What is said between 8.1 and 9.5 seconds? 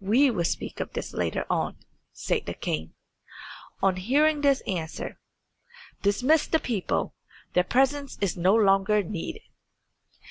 is no longer needed."